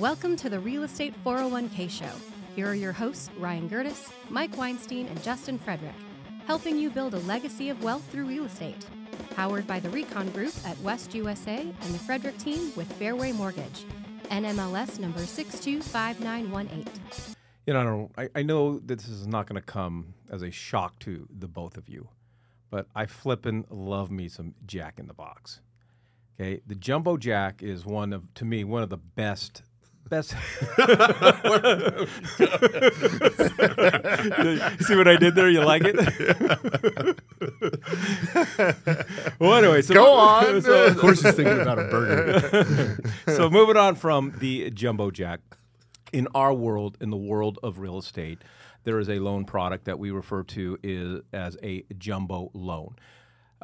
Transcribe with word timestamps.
Welcome 0.00 0.34
to 0.38 0.50
the 0.50 0.58
Real 0.58 0.82
Estate 0.82 1.14
401k 1.24 1.88
Show. 1.88 2.10
Here 2.56 2.66
are 2.66 2.74
your 2.74 2.90
hosts, 2.90 3.30
Ryan 3.38 3.70
Gerdes, 3.70 4.10
Mike 4.28 4.56
Weinstein, 4.56 5.06
and 5.06 5.22
Justin 5.22 5.56
Frederick, 5.56 5.94
helping 6.48 6.76
you 6.76 6.90
build 6.90 7.14
a 7.14 7.20
legacy 7.20 7.68
of 7.68 7.80
wealth 7.80 8.02
through 8.10 8.24
real 8.24 8.44
estate. 8.44 8.84
Powered 9.36 9.68
by 9.68 9.78
the 9.78 9.88
Recon 9.90 10.30
Group 10.30 10.52
at 10.66 10.76
West 10.80 11.14
USA 11.14 11.60
and 11.60 11.94
the 11.94 11.98
Frederick 12.00 12.36
team 12.38 12.72
with 12.74 12.92
Fairway 12.94 13.30
Mortgage. 13.30 13.84
NMLS 14.32 14.98
number 14.98 15.20
625918. 15.20 16.86
You 17.64 17.72
know, 17.72 18.10
I, 18.18 18.24
I, 18.24 18.28
I 18.34 18.42
know 18.42 18.80
that 18.80 18.98
this 18.98 19.06
is 19.06 19.28
not 19.28 19.46
going 19.46 19.60
to 19.60 19.64
come 19.64 20.14
as 20.28 20.42
a 20.42 20.50
shock 20.50 20.98
to 21.00 21.28
the 21.30 21.46
both 21.46 21.76
of 21.76 21.88
you, 21.88 22.08
but 22.68 22.88
I 22.96 23.06
flippin' 23.06 23.64
love 23.70 24.10
me 24.10 24.28
some 24.28 24.54
Jack 24.66 24.98
in 24.98 25.06
the 25.06 25.14
Box. 25.14 25.60
Okay, 26.34 26.62
the 26.66 26.74
Jumbo 26.74 27.16
Jack 27.16 27.62
is 27.62 27.86
one 27.86 28.12
of, 28.12 28.34
to 28.34 28.44
me, 28.44 28.64
one 28.64 28.82
of 28.82 28.90
the 28.90 28.96
best 28.96 29.62
best. 30.08 30.30
See 34.86 34.96
what 34.96 35.08
I 35.08 35.16
did 35.16 35.34
there? 35.34 35.48
You 35.48 35.64
like 35.64 35.82
it? 35.84 35.96
well, 39.38 39.54
anyway, 39.54 39.82
so 39.82 39.94
Go 39.94 40.12
on. 40.12 40.44
So, 40.62 40.86
of 40.86 40.96
course, 40.98 41.22
he's 41.22 41.34
thinking 41.34 41.60
about 41.60 41.78
a 41.78 41.84
burger. 41.84 42.98
so 43.26 43.50
moving 43.50 43.76
on 43.76 43.94
from 43.96 44.34
the 44.38 44.70
jumbo 44.70 45.10
jack, 45.10 45.40
in 46.12 46.28
our 46.34 46.54
world, 46.54 46.96
in 47.00 47.10
the 47.10 47.16
world 47.16 47.58
of 47.62 47.78
real 47.78 47.98
estate, 47.98 48.38
there 48.84 48.98
is 48.98 49.08
a 49.08 49.18
loan 49.18 49.44
product 49.44 49.84
that 49.86 49.98
we 49.98 50.10
refer 50.10 50.42
to 50.44 50.78
is, 50.82 51.20
as 51.32 51.56
a 51.62 51.84
jumbo 51.98 52.50
loan. 52.54 52.96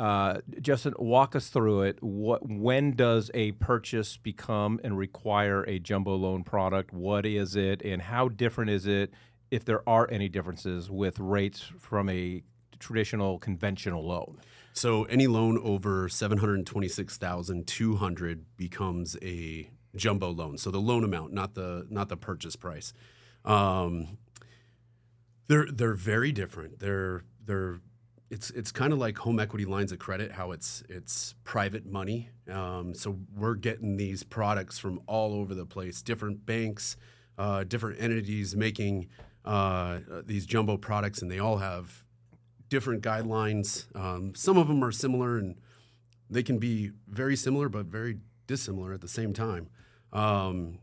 Uh, 0.00 0.40
Justin, 0.62 0.94
walk 0.98 1.36
us 1.36 1.48
through 1.48 1.82
it. 1.82 2.02
What, 2.02 2.40
when 2.48 2.92
does 2.92 3.30
a 3.34 3.52
purchase 3.52 4.16
become 4.16 4.80
and 4.82 4.96
require 4.96 5.62
a 5.64 5.78
jumbo 5.78 6.16
loan 6.16 6.42
product? 6.42 6.90
What 6.94 7.26
is 7.26 7.54
it, 7.54 7.82
and 7.82 8.00
how 8.00 8.28
different 8.28 8.70
is 8.70 8.86
it, 8.86 9.12
if 9.50 9.62
there 9.66 9.86
are 9.86 10.08
any 10.10 10.30
differences, 10.30 10.90
with 10.90 11.18
rates 11.18 11.60
from 11.78 12.08
a 12.08 12.42
traditional 12.78 13.38
conventional 13.38 14.02
loan? 14.06 14.38
So 14.72 15.04
any 15.04 15.26
loan 15.26 15.58
over 15.62 16.08
seven 16.08 16.38
hundred 16.38 16.64
twenty-six 16.64 17.18
thousand 17.18 17.66
two 17.66 17.96
hundred 17.96 18.46
becomes 18.56 19.18
a 19.20 19.68
jumbo 19.94 20.30
loan. 20.30 20.56
So 20.56 20.70
the 20.70 20.80
loan 20.80 21.04
amount, 21.04 21.34
not 21.34 21.54
the 21.54 21.86
not 21.90 22.08
the 22.08 22.16
purchase 22.16 22.56
price. 22.56 22.94
Um, 23.44 24.16
they're 25.48 25.66
they're 25.70 25.92
very 25.94 26.32
different. 26.32 26.78
They're 26.78 27.24
they're 27.44 27.80
it's 28.30 28.50
it's 28.50 28.70
kind 28.70 28.92
of 28.92 28.98
like 28.98 29.18
home 29.18 29.40
equity 29.40 29.64
lines 29.64 29.90
of 29.90 29.98
credit, 29.98 30.32
how 30.32 30.52
it's 30.52 30.82
it's 30.88 31.34
private 31.42 31.84
money. 31.84 32.30
Um, 32.48 32.94
so 32.94 33.18
we're 33.34 33.56
getting 33.56 33.96
these 33.96 34.22
products 34.22 34.78
from 34.78 35.00
all 35.06 35.34
over 35.34 35.54
the 35.54 35.66
place, 35.66 36.00
different 36.00 36.46
banks, 36.46 36.96
uh, 37.36 37.64
different 37.64 38.00
entities 38.00 38.54
making 38.54 39.08
uh, 39.44 39.98
these 40.24 40.46
jumbo 40.46 40.76
products, 40.76 41.22
and 41.22 41.30
they 41.30 41.40
all 41.40 41.58
have 41.58 42.04
different 42.68 43.02
guidelines. 43.02 43.94
Um, 43.96 44.34
some 44.36 44.56
of 44.56 44.68
them 44.68 44.84
are 44.84 44.92
similar, 44.92 45.36
and 45.36 45.56
they 46.30 46.44
can 46.44 46.58
be 46.58 46.92
very 47.08 47.34
similar 47.34 47.68
but 47.68 47.86
very 47.86 48.18
dissimilar 48.46 48.92
at 48.92 49.00
the 49.00 49.08
same 49.08 49.32
time. 49.32 49.68
Um, 50.12 50.78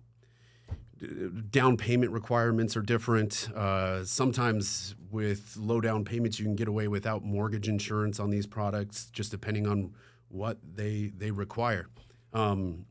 down 1.52 1.78
payment 1.78 2.12
requirements 2.12 2.76
are 2.76 2.82
different. 2.82 3.50
Uh, 3.56 4.04
sometimes 4.04 4.96
with 5.12 5.56
low 5.58 5.82
down 5.82 6.04
payments, 6.04 6.40
you 6.40 6.46
can 6.46 6.56
get 6.56 6.68
away 6.68 6.88
without 6.88 7.24
mortgage 7.24 7.68
insurance 7.68 8.20
on 8.20 8.30
these 8.30 8.48
products, 8.48 9.10
just 9.12 9.32
depending 9.32 9.68
on 9.68 9.94
what 10.30 10.58
they 10.76 11.12
they 11.16 11.32
require. 11.32 11.88
Um, 12.34 12.86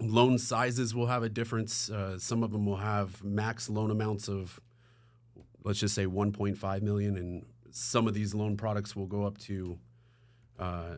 loan 0.00 0.38
sizes 0.38 0.94
will 0.94 1.06
have 1.06 1.22
a 1.22 1.28
difference. 1.28 1.90
Uh, 1.90 2.18
some 2.18 2.42
of 2.42 2.50
them 2.52 2.66
will 2.66 2.76
have 2.76 3.22
max 3.22 3.68
loan 3.68 3.90
amounts 3.90 4.28
of, 4.28 4.60
let's 5.64 5.78
just 5.78 5.94
say 5.94 6.06
1.5 6.06 6.82
million, 6.82 7.16
and 7.16 7.44
some 7.70 8.06
of 8.06 8.14
these 8.14 8.34
loan 8.34 8.56
products 8.56 8.96
will 8.96 9.06
go 9.06 9.24
up 9.24 9.38
to 9.38 9.78
uh, 10.58 10.96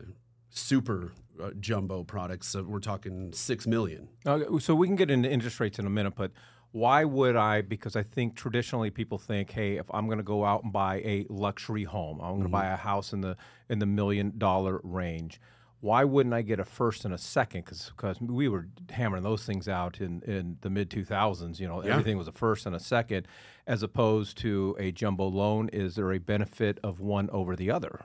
super 0.55 1.11
uh, 1.41 1.51
jumbo 1.59 2.03
products. 2.03 2.47
So 2.47 2.63
we're 2.63 2.79
talking 2.79 3.31
six 3.33 3.67
million. 3.67 4.07
Okay, 4.25 4.45
so 4.59 4.73
we 4.73 4.87
can 4.87 4.95
get 4.95 5.11
into 5.11 5.29
interest 5.29 5.59
rates 5.59 5.77
in 5.79 5.85
a 5.85 5.89
minute, 5.89 6.15
but 6.15 6.31
why 6.71 7.03
would 7.05 7.35
I? 7.35 7.61
Because 7.61 7.95
I 7.95 8.03
think 8.03 8.35
traditionally 8.35 8.89
people 8.89 9.17
think, 9.17 9.51
hey, 9.51 9.77
if 9.77 9.85
I'm 9.93 10.07
going 10.07 10.17
to 10.17 10.23
go 10.23 10.43
out 10.43 10.63
and 10.63 10.73
buy 10.73 10.97
a 10.97 11.25
luxury 11.29 11.83
home, 11.83 12.19
I'm 12.21 12.31
going 12.31 12.43
to 12.43 12.49
buy 12.49 12.67
a 12.67 12.75
house 12.75 13.13
in 13.13 13.21
the 13.21 13.37
in 13.69 13.79
the 13.79 13.85
million 13.85 14.33
dollar 14.37 14.79
range. 14.83 15.39
Why 15.81 16.03
wouldn't 16.03 16.33
I 16.33 16.41
get 16.41 16.59
a 16.59 16.65
first 16.65 17.05
and 17.05 17.13
a 17.13 17.17
second? 17.17 17.65
Because 17.65 18.19
we 18.19 18.47
were 18.49 18.67
hammering 18.89 19.21
those 19.23 19.45
things 19.45 19.67
out 19.67 20.01
in, 20.01 20.21
in 20.23 20.57
the 20.61 20.69
mid 20.69 20.89
2000s. 20.89 21.59
You 21.59 21.67
know, 21.67 21.83
Yeah. 21.83 21.91
everything 21.91 22.17
was 22.17 22.27
a 22.27 22.31
first 22.31 22.65
and 22.65 22.75
a 22.75 22.79
second, 22.79 23.27
as 23.67 23.83
opposed 23.83 24.37
to 24.39 24.75
a 24.79 24.91
jumbo 24.91 25.27
loan. 25.27 25.69
Is 25.69 25.95
there 25.95 26.11
a 26.11 26.17
benefit 26.17 26.79
of 26.83 26.99
one 26.99 27.29
over 27.29 27.55
the 27.55 27.69
other? 27.69 28.01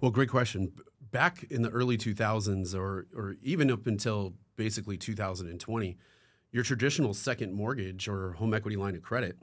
Well, 0.00 0.12
great 0.12 0.28
question. 0.28 0.72
Back 1.16 1.46
in 1.48 1.62
the 1.62 1.70
early 1.70 1.96
2000s, 1.96 2.74
or 2.74 3.06
or 3.16 3.36
even 3.42 3.70
up 3.70 3.86
until 3.86 4.34
basically 4.56 4.98
2020, 4.98 5.96
your 6.52 6.62
traditional 6.62 7.14
second 7.14 7.54
mortgage 7.54 8.06
or 8.06 8.32
home 8.32 8.52
equity 8.52 8.76
line 8.76 8.94
of 8.94 9.00
credit 9.00 9.38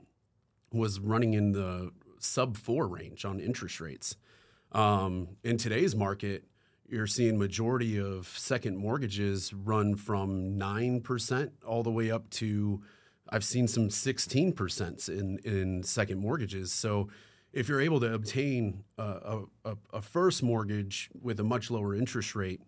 was 0.70 1.00
running 1.00 1.34
in 1.34 1.50
the 1.50 1.90
sub 2.20 2.56
four 2.56 2.86
range 2.86 3.24
on 3.24 3.40
interest 3.40 3.80
rates. 3.80 4.14
Um, 4.70 5.30
in 5.42 5.56
today's 5.56 5.96
market, 5.96 6.44
you're 6.88 7.08
seeing 7.08 7.40
majority 7.40 7.98
of 7.98 8.28
second 8.28 8.76
mortgages 8.76 9.52
run 9.52 9.96
from 9.96 10.56
nine 10.56 11.00
percent 11.00 11.54
all 11.66 11.82
the 11.82 11.90
way 11.90 12.08
up 12.08 12.30
to 12.38 12.84
I've 13.30 13.42
seen 13.42 13.66
some 13.66 13.90
16 13.90 14.52
percent 14.52 15.08
in 15.08 15.38
in 15.38 15.82
second 15.82 16.20
mortgages. 16.20 16.72
So 16.72 17.08
if 17.54 17.68
you're 17.68 17.80
able 17.80 18.00
to 18.00 18.12
obtain 18.12 18.84
a, 18.98 19.42
a, 19.64 19.76
a- 19.92 20.02
first 20.02 20.42
mortgage 20.42 21.08
with 21.22 21.40
a 21.40 21.44
much 21.44 21.70
lower 21.70 21.94
interest 21.94 22.34
rate, 22.34 22.60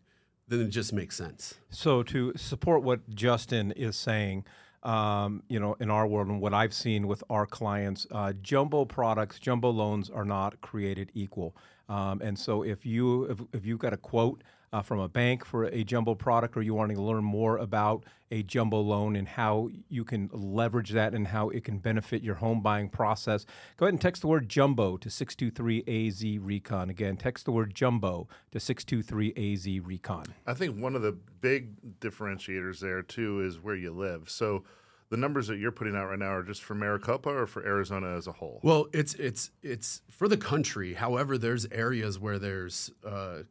then 0.48 0.60
it 0.60 0.68
just 0.68 0.92
makes 0.92 1.16
sense. 1.16 1.54
So 1.70 2.02
to 2.04 2.32
support 2.36 2.82
what 2.82 3.10
Justin 3.10 3.72
is 3.72 3.96
saying, 3.96 4.44
um, 4.84 5.42
you 5.48 5.58
know, 5.58 5.76
in 5.80 5.90
our 5.90 6.06
world 6.06 6.28
and 6.28 6.40
what 6.40 6.54
I've 6.54 6.72
seen 6.72 7.08
with 7.08 7.24
our 7.28 7.46
clients, 7.46 8.06
uh, 8.12 8.32
jumbo 8.40 8.84
products, 8.84 9.40
jumbo 9.40 9.70
loans 9.70 10.08
are 10.08 10.24
not 10.24 10.60
created 10.60 11.10
equal. 11.14 11.56
Um, 11.88 12.20
and 12.22 12.38
so 12.38 12.62
if 12.62 12.86
you 12.86 13.24
if, 13.24 13.40
if 13.52 13.66
you've 13.66 13.80
got 13.80 13.92
a 13.92 13.96
quote 13.96 14.42
uh, 14.76 14.82
from 14.82 15.00
a 15.00 15.08
bank 15.08 15.42
for 15.42 15.64
a 15.64 15.82
jumbo 15.82 16.14
product, 16.14 16.54
or 16.54 16.60
you 16.60 16.74
wanting 16.74 16.98
to 16.98 17.02
learn 17.02 17.24
more 17.24 17.56
about 17.56 18.04
a 18.30 18.42
jumbo 18.42 18.78
loan 18.78 19.16
and 19.16 19.26
how 19.26 19.70
you 19.88 20.04
can 20.04 20.28
leverage 20.34 20.90
that 20.90 21.14
and 21.14 21.28
how 21.28 21.48
it 21.48 21.64
can 21.64 21.78
benefit 21.78 22.22
your 22.22 22.34
home 22.34 22.60
buying 22.60 22.90
process, 22.90 23.46
go 23.78 23.86
ahead 23.86 23.94
and 23.94 24.02
text 24.02 24.20
the 24.20 24.28
word 24.28 24.50
jumbo 24.50 24.98
to 24.98 25.08
623 25.08 26.08
AZ 26.08 26.44
Recon. 26.44 26.90
Again, 26.90 27.16
text 27.16 27.46
the 27.46 27.52
word 27.52 27.74
jumbo 27.74 28.28
to 28.52 28.60
623 28.60 29.54
AZ 29.54 29.86
Recon. 29.86 30.26
I 30.46 30.52
think 30.52 30.78
one 30.78 30.94
of 30.94 31.00
the 31.00 31.12
big 31.12 31.98
differentiators 32.00 32.80
there 32.80 33.00
too 33.00 33.40
is 33.40 33.58
where 33.58 33.76
you 33.76 33.92
live. 33.92 34.28
So 34.28 34.64
the 35.08 35.16
numbers 35.16 35.46
that 35.46 35.56
you're 35.56 35.72
putting 35.72 35.96
out 35.96 36.08
right 36.08 36.18
now 36.18 36.34
are 36.34 36.42
just 36.42 36.62
for 36.62 36.74
Maricopa 36.74 37.30
or 37.30 37.46
for 37.46 37.64
Arizona 37.64 38.14
as 38.14 38.26
a 38.26 38.32
whole. 38.32 38.60
Well, 38.62 38.88
it's 38.92 39.14
it's 39.14 39.52
it's 39.62 40.02
for 40.10 40.28
the 40.28 40.36
country. 40.36 40.94
However, 40.94 41.38
there's 41.38 41.64
areas 41.70 42.18
where 42.18 42.38
there's 42.38 42.90
uh, 43.06 43.44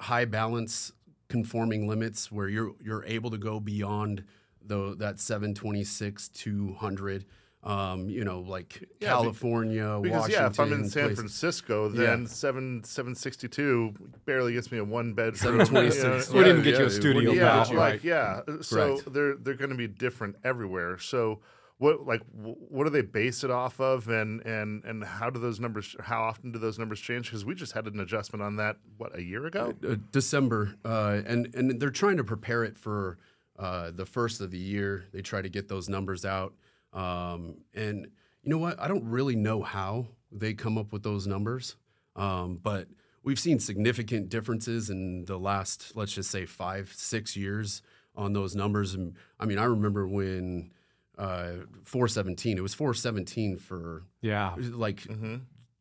high 0.00 0.24
balance 0.24 0.92
conforming 1.28 1.86
limits 1.88 2.30
where 2.32 2.48
you're 2.48 2.72
you're 2.82 3.04
able 3.04 3.30
to 3.30 3.38
go 3.38 3.60
beyond 3.60 4.24
the 4.64 4.94
that 4.96 5.18
726 5.20 6.28
200 6.28 7.24
um, 7.64 8.08
you 8.08 8.24
know 8.24 8.40
like 8.40 8.88
Yeah, 9.00 9.08
California 9.08 9.98
because 10.00 10.20
Washington 10.22 10.42
yeah, 10.42 10.46
if 10.48 10.60
I'm 10.60 10.72
in 10.72 10.88
San 10.88 11.02
places. 11.04 11.18
Francisco, 11.18 11.90
Yeah. 11.90 12.00
then 12.06 12.26
seven 12.28 12.84
seven 12.84 13.14
sixty 13.16 13.48
two 13.48 13.94
barely 14.26 14.52
gets 14.54 14.70
me 14.70 14.78
a 14.78 14.84
one 14.84 15.12
bedroom. 15.12 15.64
726. 15.64 16.30
We 16.34 16.44
didn't 16.44 16.62
get 16.62 16.78
you 16.78 16.86
a 16.86 16.90
studio 16.90 17.32
Yeah, 17.32 17.56
Wow. 17.72 17.90
get 17.90 18.04
you- 18.04 18.10
yeah. 18.10 18.40
So 18.60 18.76
Correct. 18.98 19.12
they're 19.12 19.34
they're 19.36 19.54
going 19.54 19.70
to 19.70 19.76
be 19.76 19.88
different 19.88 20.36
everywhere. 20.44 20.98
So 20.98 21.40
what 21.78 22.06
like 22.06 22.22
what 22.32 22.84
do 22.84 22.90
they 22.90 23.02
base 23.02 23.44
it 23.44 23.50
off 23.50 23.80
of, 23.80 24.08
and 24.08 24.44
and 24.44 24.84
and 24.84 25.04
how 25.04 25.30
do 25.30 25.38
those 25.38 25.60
numbers? 25.60 25.96
How 26.00 26.22
often 26.22 26.52
do 26.52 26.58
those 26.58 26.78
numbers 26.78 27.00
change? 27.00 27.26
Because 27.26 27.44
we 27.44 27.54
just 27.54 27.72
had 27.72 27.86
an 27.86 28.00
adjustment 28.00 28.42
on 28.42 28.56
that 28.56 28.76
what 28.96 29.16
a 29.16 29.22
year 29.22 29.46
ago. 29.46 29.74
uh, 29.88 29.96
December, 30.10 30.74
uh, 30.84 31.20
and 31.24 31.54
and 31.54 31.80
they're 31.80 31.90
trying 31.90 32.16
to 32.16 32.24
prepare 32.24 32.64
it 32.64 32.76
for 32.76 33.18
uh, 33.58 33.92
the 33.92 34.04
first 34.04 34.40
of 34.40 34.50
the 34.50 34.58
year. 34.58 35.04
They 35.12 35.22
try 35.22 35.40
to 35.40 35.48
get 35.48 35.68
those 35.68 35.88
numbers 35.88 36.24
out, 36.24 36.52
um, 36.92 37.58
and 37.74 38.08
you 38.42 38.50
know 38.50 38.58
what? 38.58 38.78
I 38.80 38.88
don't 38.88 39.04
really 39.04 39.36
know 39.36 39.62
how 39.62 40.08
they 40.32 40.54
come 40.54 40.76
up 40.76 40.92
with 40.92 41.04
those 41.04 41.26
numbers, 41.26 41.76
um, 42.16 42.58
but 42.60 42.88
we've 43.22 43.38
seen 43.38 43.60
significant 43.60 44.28
differences 44.30 44.90
in 44.90 45.26
the 45.26 45.38
last, 45.38 45.92
let's 45.94 46.12
just 46.12 46.30
say, 46.30 46.44
five, 46.46 46.92
six 46.94 47.36
years 47.36 47.82
on 48.16 48.32
those 48.32 48.56
numbers. 48.56 48.94
And 48.94 49.14
I 49.38 49.46
mean, 49.46 49.58
I 49.58 49.64
remember 49.64 50.06
when 50.08 50.70
uh, 51.18 51.52
417, 51.84 52.56
it 52.56 52.60
was 52.60 52.74
417 52.74 53.58
for 53.58 54.04
Yeah. 54.22 54.54
like 54.58 55.00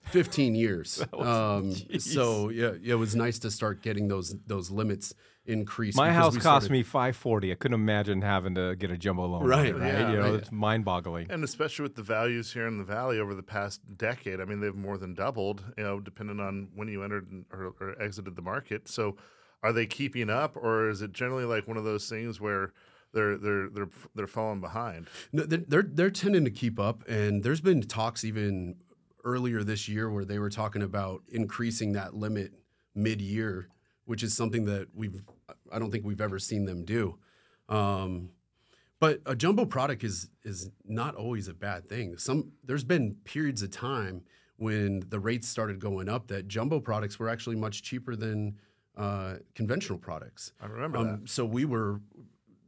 15 0.04 0.56
years. 0.56 1.04
Um, 1.14 1.74
so 2.00 2.50
yeah, 2.50 2.72
yeah, 2.82 2.94
it 2.94 2.98
was 2.98 3.16
nice 3.16 3.40
to 3.40 3.52
start 3.52 3.82
getting 3.82 4.08
those 4.08 4.36
those 4.46 4.72
limits 4.72 5.14
increased. 5.46 5.98
My 5.98 6.12
house 6.12 6.34
cost 6.36 6.44
started- 6.44 6.72
me 6.72 6.84
five 6.84 7.16
forty. 7.16 7.52
I 7.52 7.56
couldn't 7.56 7.76
imagine 7.76 8.22
having 8.22 8.56
to 8.56 8.76
get 8.76 8.92
a 8.92 8.98
jumbo 8.98 9.26
loan. 9.26 9.44
Right, 9.46 9.76
right. 9.78 9.94
yeah, 9.94 10.12
you 10.12 10.18
know, 10.18 10.24
right. 10.24 10.34
it's 10.36 10.52
mind 10.52 10.86
boggling. 10.86 11.28
And 11.30 11.44
especially 11.44 11.84
with 11.84 11.96
the 11.96 12.04
values 12.04 12.54
here 12.54 12.68
in 12.68 12.78
the 12.78 12.84
valley 12.84 13.20
over 13.20 13.34
the 13.36 13.44
past 13.44 13.82
decade, 13.98 14.40
I 14.42 14.46
mean, 14.46 14.60
they've 14.60 14.76
more 14.76 14.98
than 14.98 15.14
doubled. 15.14 15.64
You 15.78 15.84
know, 15.84 16.00
depending 16.00 16.40
on 16.40 16.70
when 16.76 16.88
you 16.88 17.04
entered 17.04 17.28
or, 17.52 17.74
or 17.80 18.02
exited 18.02 18.36
the 18.36 18.42
market. 18.42 18.88
So, 18.88 19.18
are 19.64 19.74
they 19.74 19.86
keeping 19.86 20.30
up, 20.30 20.56
or 20.56 20.90
is 20.90 21.02
it 21.02 21.12
generally 21.14 21.46
like 21.46 21.68
one 21.68 21.78
of 21.78 21.84
those 21.84 22.08
things 22.08 22.40
where 22.40 22.72
they're 23.18 23.38
they're 23.38 23.70
they're 23.70 23.90
they're 24.16 24.28
falling 24.28 24.62
behind? 24.62 25.08
No, 25.32 25.44
they're, 25.44 25.66
they're 25.68 25.90
they're 25.98 26.12
tending 26.12 26.46
to 26.46 26.52
keep 26.52 26.80
up, 26.80 27.04
and 27.08 27.44
there's 27.44 27.62
been 27.62 27.82
talks 27.82 28.24
even 28.24 28.76
earlier 29.24 29.64
this 29.64 29.90
year 29.90 30.10
where 30.10 30.26
they 30.26 30.40
were 30.40 30.50
talking 30.50 30.82
about 30.82 31.22
increasing 31.28 31.94
that 31.94 32.14
limit 32.14 32.54
mid-year, 32.96 33.68
which 34.06 34.24
is 34.24 34.36
something 34.36 34.66
that 34.66 34.88
we've 34.94 35.24
I 35.72 35.80
don't 35.80 35.92
think 35.92 36.06
we've 36.06 36.22
ever 36.22 36.40
seen 36.40 36.66
them 36.66 36.86
do. 36.86 37.18
Um, 37.70 38.30
but 39.00 39.20
a 39.26 39.36
jumbo 39.36 39.66
product 39.66 40.04
is 40.04 40.30
is 40.44 40.70
not 40.86 41.16
always 41.16 41.48
a 41.48 41.54
bad 41.54 41.90
thing. 41.90 42.18
Some 42.18 42.52
there's 42.64 42.86
been 42.86 43.16
periods 43.26 43.62
of 43.62 43.72
time 43.72 44.24
when 44.58 45.04
the 45.10 45.20
rates 45.20 45.48
started 45.48 45.80
going 45.80 46.10
up 46.10 46.28
that 46.28 46.48
jumbo 46.48 46.80
products 46.80 47.20
were 47.20 47.30
actually 47.30 47.56
much 47.56 47.84
cheaper 47.84 48.16
than 48.16 48.58
uh, 48.98 49.36
conventional 49.54 50.00
products. 50.00 50.52
I 50.60 50.66
remember 50.66 50.98
Um, 50.98 51.28
so 51.28 51.46
we 51.46 51.66
were 51.66 52.02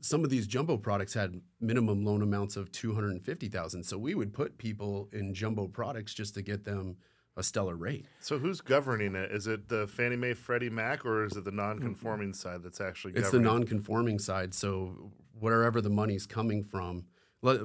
some 0.01 0.23
of 0.23 0.29
these 0.29 0.47
jumbo 0.47 0.77
products 0.77 1.13
had 1.13 1.41
minimum 1.59 2.05
loan 2.05 2.21
amounts 2.21 2.55
of 2.55 2.71
250,000. 2.71 3.83
So 3.83 3.97
we 3.97 4.15
would 4.15 4.33
put 4.33 4.57
people 4.57 5.09
in 5.11 5.33
jumbo 5.33 5.67
products 5.67 6.13
just 6.13 6.33
to 6.35 6.41
get 6.41 6.65
them 6.65 6.97
a 7.37 7.43
stellar 7.43 7.75
rate. 7.75 8.05
So 8.19 8.37
who's 8.37 8.61
governing 8.61 9.15
it? 9.15 9.31
Is 9.31 9.47
it 9.47 9.69
the 9.69 9.87
Fannie 9.87 10.15
Mae, 10.15 10.33
Freddie 10.33 10.69
Mac, 10.69 11.05
or 11.05 11.23
is 11.23 11.35
it 11.37 11.45
the 11.45 11.51
non-conforming 11.51 12.33
side 12.33 12.63
that's 12.63 12.81
actually 12.81 13.13
Governing? 13.13 13.25
It's 13.25 13.31
the 13.31 13.39
non-conforming 13.39 14.19
side. 14.19 14.53
So 14.53 15.11
wherever 15.39 15.81
the 15.81 15.89
money's 15.89 16.25
coming 16.25 16.63
from, 16.63 17.05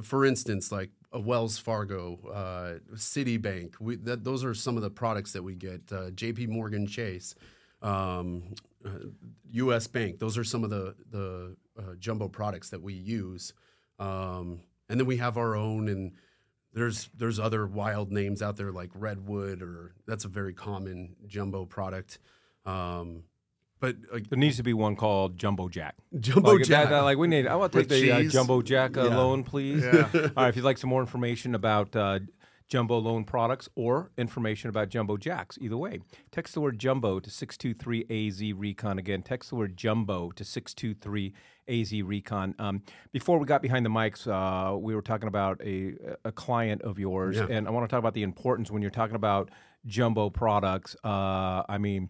for 0.02 0.25
instance, 0.25 0.70
like 0.70 0.90
a 1.12 1.20
Wells 1.20 1.58
Fargo, 1.58 2.19
uh, 2.32 2.94
Citibank, 2.94 3.75
we, 3.81 3.96
that, 3.96 4.25
those 4.25 4.44
are 4.44 4.54
some 4.54 4.76
of 4.76 4.82
the 4.82 4.90
products 4.90 5.32
that 5.32 5.42
we 5.42 5.54
get. 5.54 5.81
Uh, 5.92 6.10
J.P. 6.10 6.46
Morgan 6.46 6.86
Chase, 6.86 7.34
um, 7.84 8.54
uh, 8.84 8.90
U.S. 9.52 9.86
Bank. 9.86 10.19
Those 10.19 10.36
are 10.38 10.44
some 10.44 10.64
of 10.64 10.70
the 10.70 10.94
the 11.10 11.56
uh, 11.78 11.94
jumbo 11.98 12.28
products 12.28 12.70
that 12.70 12.82
we 12.82 12.94
use. 12.94 13.52
Um, 13.98 14.60
and 14.88 14.98
then 14.98 15.06
we 15.06 15.19
have 15.19 15.36
our 15.38 15.54
own, 15.56 15.88
and 15.88 16.12
there's 16.72 17.08
there's 17.16 17.38
other 17.38 17.66
wild 17.66 18.10
names 18.10 18.42
out 18.42 18.56
there 18.56 18.72
like 18.72 18.90
Redwood, 18.94 19.62
or 19.62 19.94
that's 20.06 20.25
a 20.25 20.28
very 20.28 20.52
common 20.54 21.14
jumbo 21.26 21.64
product. 21.64 22.19
Um, 22.66 23.25
but 23.81 23.96
uh, 24.12 24.19
There 24.31 24.38
needs 24.38 24.56
to 24.56 24.62
be 24.62 24.72
one 24.72 24.96
called 24.96 25.36
Jumbo 25.36 25.69
Jack. 25.69 25.96
Jumbo 26.19 26.54
like, 26.54 26.64
Jack. 26.64 26.88
that- 26.88 27.00
like 27.02 27.19
we 27.19 27.28
need. 27.28 27.46
I 27.46 27.54
want 27.56 27.72
to 27.72 27.78
take 27.84 27.90
With 27.90 28.00
the 28.00 28.12
uh. 28.12 28.22
Jumbo 28.31 28.62
Jack 28.62 28.96
uh, 28.96 29.04
Yeah. 29.08 29.16
loan, 29.16 29.44
please. 29.44 29.82
Yeah. 29.84 30.08
All 30.14 30.20
right. 30.36 30.48
If 30.48 30.56
you'd 30.56 30.64
like 30.64 30.78
some 30.78 30.90
more 30.90 31.00
information 31.00 31.54
about 31.54 31.94
uh, 31.94 32.20
Jumbo 32.69 32.99
loan 32.99 33.25
products 33.25 33.69
or 33.75 34.11
information 34.16 34.70
about 34.70 34.88
Jumbo 34.88 35.16
Jacks, 35.16 35.58
either 35.61 35.76
way, 35.76 36.00
text 36.32 36.55
the 36.55 36.61
word 36.61 36.78
Jumbo 36.78 37.20
to 37.20 37.31
six 37.31 37.56
two 37.58 37.75
three 37.75 38.05
AZ 38.11 38.43
Recon. 38.55 38.99
Again, 38.99 39.22
text 39.22 39.50
the 39.50 39.56
word 39.56 39.76
Jumbo 39.76 40.31
to 40.32 40.44
six 40.44 40.72
two 40.75 40.94
three 40.94 41.34
AZ 41.69 41.93
Recon. 41.93 42.55
Um, 42.58 42.82
before 43.12 43.38
we 43.38 43.46
got 43.46 43.61
behind 43.62 43.84
the 43.84 43.90
mics, 43.90 44.26
uh, 44.26 44.76
we 44.78 44.94
were 44.94 45.02
talking 45.02 45.28
about 45.28 45.61
a 45.62 45.94
a 46.25 46.32
client 46.32 46.82
of 46.82 46.99
yours, 46.99 47.37
Yeah. 47.37 47.46
and 47.50 47.69
I 47.69 47.70
want 47.70 47.88
to 47.88 47.93
talk 47.93 47.99
about 47.99 48.14
the 48.14 48.22
importance 48.22 48.70
when 48.70 48.81
you're 48.82 48.90
talking 48.90 49.17
about 49.17 49.50
jumbo 49.87 50.31
products. 50.31 50.96
Uh, 51.05 51.62
I 51.69 51.76
mean 51.78 52.08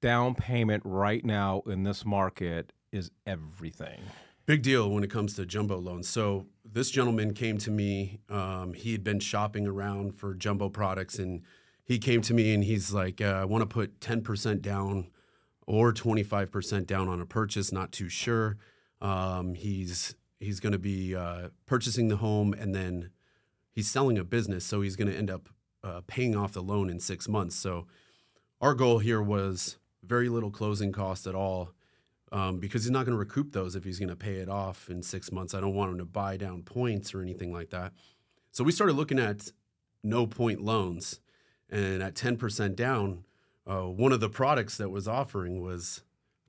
down 0.00 0.34
payment 0.34 0.82
right 0.84 1.24
now 1.24 1.62
in 1.66 1.84
this 1.84 2.04
market 2.04 2.72
is 2.90 3.12
everything. 3.24 4.00
Big 4.44 4.62
deal 4.62 4.90
when 4.90 5.04
it 5.04 5.10
comes 5.10 5.34
to 5.34 5.46
jumbo 5.46 5.78
loans. 5.78 6.08
So 6.08 6.46
this 6.64 6.90
gentleman 6.90 7.32
came 7.32 7.58
to 7.58 7.70
me. 7.70 8.18
Um, 8.28 8.74
he 8.74 8.92
had 8.92 9.04
been 9.04 9.20
shopping 9.20 9.66
around 9.66 10.16
for 10.16 10.34
jumbo 10.34 10.68
products, 10.68 11.18
and 11.18 11.42
he 11.84 11.98
came 11.98 12.22
to 12.22 12.34
me 12.34 12.52
and 12.52 12.64
he's 12.64 12.92
like, 12.92 13.20
uh, 13.20 13.38
"I 13.42 13.44
want 13.44 13.62
to 13.62 13.66
put 13.66 14.00
ten 14.00 14.20
percent 14.22 14.62
down 14.62 15.10
or 15.66 15.92
twenty 15.92 16.24
five 16.24 16.50
percent 16.50 16.86
down 16.86 17.08
on 17.08 17.20
a 17.20 17.26
purchase. 17.26 17.70
Not 17.72 17.92
too 17.92 18.08
sure. 18.08 18.56
Um, 19.00 19.54
he's 19.54 20.16
he's 20.40 20.58
going 20.58 20.72
to 20.72 20.78
be 20.78 21.14
uh, 21.14 21.48
purchasing 21.66 22.08
the 22.08 22.16
home, 22.16 22.52
and 22.52 22.74
then 22.74 23.10
he's 23.70 23.88
selling 23.88 24.18
a 24.18 24.24
business, 24.24 24.64
so 24.64 24.80
he's 24.80 24.96
going 24.96 25.08
to 25.08 25.16
end 25.16 25.30
up 25.30 25.48
uh, 25.84 26.00
paying 26.06 26.36
off 26.36 26.52
the 26.52 26.62
loan 26.62 26.90
in 26.90 26.98
six 27.00 27.28
months. 27.28 27.54
So 27.54 27.86
our 28.60 28.74
goal 28.74 28.98
here 28.98 29.22
was 29.22 29.78
very 30.02 30.28
little 30.28 30.50
closing 30.50 30.90
cost 30.90 31.26
at 31.26 31.34
all 31.34 31.72
um, 32.32 32.58
because 32.58 32.84
he's 32.84 32.90
not 32.90 33.04
going 33.04 33.12
to 33.12 33.18
recoup 33.18 33.52
those 33.52 33.76
if 33.76 33.84
he's 33.84 33.98
going 33.98 34.08
to 34.08 34.16
pay 34.16 34.36
it 34.36 34.48
off 34.48 34.88
in 34.88 35.02
six 35.02 35.30
months. 35.30 35.54
I 35.54 35.60
don't 35.60 35.74
want 35.74 35.92
him 35.92 35.98
to 35.98 36.04
buy 36.04 36.36
down 36.38 36.62
points 36.62 37.14
or 37.14 37.20
anything 37.20 37.52
like 37.52 37.70
that. 37.70 37.92
So 38.50 38.64
we 38.64 38.72
started 38.72 38.94
looking 38.94 39.18
at 39.18 39.50
no 40.02 40.26
point 40.26 40.62
loans, 40.62 41.20
and 41.70 42.02
at 42.02 42.14
ten 42.14 42.36
percent 42.36 42.74
down, 42.74 43.24
uh, 43.66 43.82
one 43.82 44.12
of 44.12 44.20
the 44.20 44.28
products 44.28 44.76
that 44.78 44.90
was 44.90 45.06
offering 45.06 45.60
was 45.60 46.02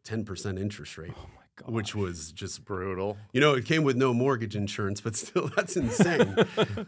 ten 0.03 0.25
percent 0.25 0.57
interest 0.57 0.97
rate, 0.97 1.13
which 1.65 1.93
was 1.93 2.31
just 2.31 2.65
brutal. 2.65 3.17
you 3.31 3.41
know, 3.41 3.53
it 3.53 3.65
came 3.65 3.83
with 3.83 3.95
no 3.95 4.13
mortgage 4.13 4.55
insurance, 4.55 5.01
but 5.01 5.15
still, 5.15 5.47
that's 5.55 5.75
insane. 5.77 6.35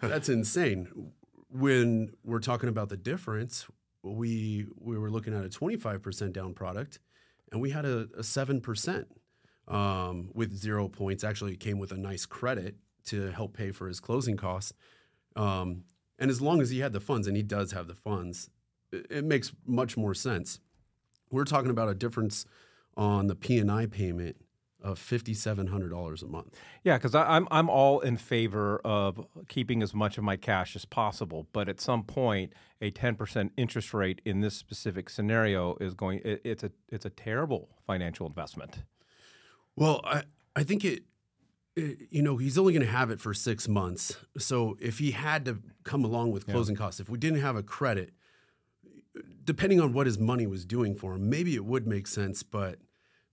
that's 0.01 0.29
insane. 0.29 1.11
When 1.49 2.11
we're 2.23 2.39
talking 2.39 2.67
about 2.67 2.89
the 2.89 2.97
difference, 2.97 3.67
we 4.03 4.67
we 4.79 4.97
were 4.97 5.09
looking 5.09 5.33
at 5.33 5.45
a 5.45 5.49
25% 5.49 6.33
down 6.33 6.53
product, 6.53 6.99
and 7.51 7.61
we 7.61 7.71
had 7.71 7.85
a, 7.85 8.07
a 8.17 8.21
7% 8.21 9.05
um, 9.67 10.29
with 10.33 10.55
zero 10.55 10.87
points. 10.87 11.23
Actually, 11.23 11.53
it 11.53 11.59
came 11.59 11.79
with 11.79 11.91
a 11.91 11.97
nice 11.97 12.25
credit 12.25 12.75
to 13.05 13.31
help 13.31 13.55
pay 13.55 13.71
for 13.71 13.87
his 13.87 13.99
closing 13.99 14.37
costs. 14.37 14.73
Um, 15.35 15.83
and 16.17 16.31
as 16.31 16.41
long 16.41 16.61
as 16.61 16.69
he 16.69 16.79
had 16.79 16.93
the 16.93 16.99
funds, 16.99 17.27
and 17.27 17.35
he 17.35 17.43
does 17.43 17.71
have 17.71 17.87
the 17.87 17.95
funds, 17.95 18.49
it, 18.91 19.07
it 19.09 19.25
makes 19.25 19.51
much 19.65 19.97
more 19.97 20.13
sense. 20.13 20.59
We're 21.31 21.43
talking 21.45 21.71
about 21.71 21.89
a 21.89 21.95
difference 21.95 22.45
on 22.95 23.27
the 23.27 23.35
P 23.35 23.59
and 23.59 23.69
I 23.69 23.85
payment 23.85 24.37
of 24.81 24.99
fifty 24.99 25.33
seven 25.33 25.67
hundred 25.67 25.89
dollars 25.89 26.21
a 26.21 26.27
month. 26.27 26.57
Yeah, 26.83 26.97
because 26.97 27.15
I'm 27.15 27.47
I'm 27.51 27.69
all 27.69 27.99
in 28.01 28.17
favor 28.17 28.79
of 28.85 29.25
keeping 29.47 29.81
as 29.81 29.93
much 29.93 30.17
of 30.17 30.23
my 30.23 30.37
cash 30.37 30.75
as 30.75 30.85
possible, 30.85 31.47
but 31.53 31.67
at 31.67 31.81
some 31.81 32.03
point, 32.03 32.53
a 32.81 32.91
10% 32.91 33.51
interest 33.57 33.93
rate 33.93 34.21
in 34.25 34.41
this 34.41 34.55
specific 34.55 35.09
scenario 35.09 35.75
is 35.79 35.93
going. 35.93 36.21
It, 36.23 36.41
it's 36.43 36.63
a 36.63 36.71
it's 36.89 37.05
a 37.05 37.09
terrible 37.09 37.69
financial 37.87 38.27
investment. 38.27 38.83
Well, 39.75 40.01
I 40.03 40.23
I 40.55 40.63
think 40.63 40.85
it, 40.85 41.03
it 41.75 42.07
you 42.09 42.21
know 42.21 42.37
he's 42.37 42.57
only 42.57 42.73
going 42.73 42.85
to 42.85 42.91
have 42.91 43.09
it 43.09 43.19
for 43.19 43.33
six 43.33 43.67
months. 43.67 44.17
So 44.37 44.77
if 44.79 44.99
he 44.99 45.11
had 45.11 45.45
to 45.45 45.59
come 45.83 46.03
along 46.03 46.31
with 46.31 46.47
closing 46.47 46.75
costs, 46.75 46.99
if 46.99 47.09
we 47.09 47.17
didn't 47.17 47.39
have 47.41 47.55
a 47.55 47.63
credit, 47.63 48.11
depending 49.43 49.79
on 49.79 49.93
what 49.93 50.05
his 50.05 50.19
money 50.19 50.47
was 50.47 50.65
doing 50.65 50.95
for 50.95 51.15
him, 51.15 51.29
maybe 51.29 51.55
it 51.55 51.65
would 51.65 51.87
make 51.87 52.07
sense. 52.07 52.43
But 52.43 52.79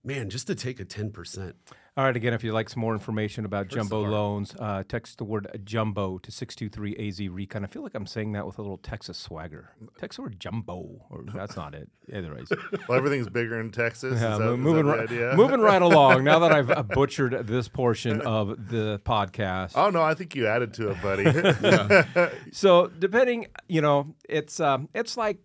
man, 0.03 0.29
just 0.29 0.47
to 0.47 0.55
take 0.55 0.79
a 0.79 0.85
ten 0.85 1.11
percent. 1.11 1.55
All 1.95 2.03
right, 2.03 2.15
again, 2.15 2.33
if 2.33 2.43
you'd 2.43 2.53
like 2.53 2.69
some 2.69 2.81
more 2.81 2.93
information 2.93 3.45
about 3.45 3.67
jumbo 3.67 4.01
loans, 4.01 4.55
uh, 4.57 4.81
text 4.87 5.19
the 5.19 5.23
word 5.25 5.61
jumbo 5.63 6.17
to 6.17 6.31
623 6.31 7.07
AZ 7.07 7.29
Recon. 7.29 7.63
I 7.63 7.67
feel 7.67 7.83
like 7.83 7.93
I'm 7.93 8.07
saying 8.07 8.31
that 8.31 8.47
with 8.47 8.57
a 8.57 8.63
little 8.63 8.79
Texas 8.79 9.15
swagger. 9.15 9.69
Text 9.99 10.15
the 10.15 10.23
word 10.23 10.39
jumbo, 10.39 11.05
or 11.11 11.23
that's 11.35 11.55
not 11.55 11.75
it. 11.75 11.87
Anyways. 12.11 12.51
Well, 12.89 12.97
everything's 12.97 13.29
bigger 13.29 13.59
in 13.59 13.69
Texas. 13.69 14.19
Yeah, 14.19 14.33
is 14.33 14.39
that, 14.39 14.43
mo- 14.45 14.53
is 14.53 14.59
moving, 14.59 14.85
that 14.87 14.97
right, 14.97 15.07
the 15.07 15.15
idea? 15.27 15.35
moving 15.35 15.59
right 15.61 15.81
along. 15.83 16.23
Now 16.23 16.39
that 16.39 16.51
I've 16.51 16.71
uh, 16.71 16.81
butchered 16.81 17.45
this 17.45 17.67
portion 17.67 18.19
of 18.25 18.69
the 18.69 18.99
podcast, 19.05 19.73
Oh 19.75 19.91
no, 19.91 20.01
I 20.01 20.15
think 20.15 20.35
you 20.35 20.47
added 20.47 20.73
to 20.73 20.89
it, 20.89 21.01
buddy. 21.03 22.33
so 22.51 22.87
depending, 22.87 23.45
you 23.67 23.81
know, 23.81 24.15
it's 24.27 24.59
um, 24.59 24.89
it's 24.95 25.15
like 25.15 25.37